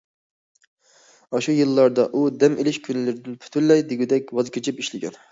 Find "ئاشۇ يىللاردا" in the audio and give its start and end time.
1.33-2.05